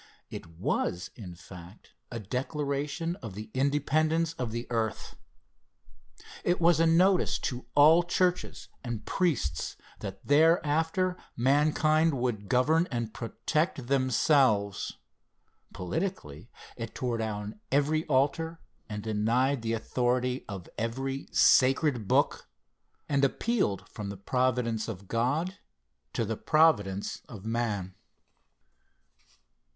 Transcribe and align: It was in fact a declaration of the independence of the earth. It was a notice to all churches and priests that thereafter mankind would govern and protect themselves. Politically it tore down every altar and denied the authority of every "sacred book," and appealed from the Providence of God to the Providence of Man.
It 0.31 0.47
was 0.57 1.11
in 1.15 1.35
fact 1.35 1.91
a 2.09 2.19
declaration 2.19 3.17
of 3.17 3.35
the 3.35 3.51
independence 3.53 4.33
of 4.33 4.49
the 4.51 4.65
earth. 4.71 5.15
It 6.43 6.59
was 6.59 6.79
a 6.79 6.87
notice 6.87 7.37
to 7.51 7.67
all 7.75 8.01
churches 8.01 8.67
and 8.83 9.05
priests 9.05 9.77
that 9.99 10.25
thereafter 10.25 11.17
mankind 11.37 12.15
would 12.15 12.49
govern 12.49 12.87
and 12.89 13.13
protect 13.13 13.85
themselves. 13.85 14.97
Politically 15.71 16.49
it 16.75 16.95
tore 16.95 17.19
down 17.19 17.59
every 17.71 18.03
altar 18.07 18.59
and 18.89 19.03
denied 19.03 19.61
the 19.61 19.73
authority 19.73 20.45
of 20.49 20.67
every 20.79 21.27
"sacred 21.31 22.07
book," 22.07 22.49
and 23.07 23.23
appealed 23.23 23.87
from 23.87 24.09
the 24.09 24.17
Providence 24.17 24.87
of 24.87 25.07
God 25.07 25.59
to 26.13 26.25
the 26.25 26.37
Providence 26.37 27.21
of 27.29 27.45
Man. 27.45 27.93